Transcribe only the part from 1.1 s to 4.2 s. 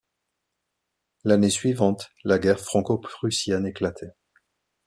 L'année suivante la guerre franco-prussienne éclatait.